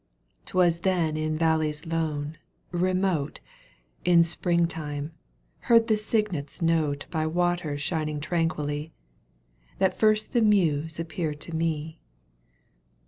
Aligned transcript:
^, 0.41 0.45
'Twas 0.45 0.79
then 0.79 1.15
in 1.15 1.37
valleys 1.37 1.85
lone, 1.85 2.35
remote, 2.71 3.39
In 4.03 4.23
spring 4.23 4.65
time, 4.67 5.11
heard 5.69 5.85
the 5.89 5.95
cygnet's 5.95 6.59
note 6.59 7.03
4 7.11 7.11
By 7.11 7.27
waters 7.27 7.83
shining 7.83 8.19
tranquilly, 8.19 8.93
That 9.77 9.99
first 9.99 10.33
the 10.33 10.41
Muse 10.41 10.99
appeared 10.99 11.39
to 11.41 11.55
me. 11.55 11.99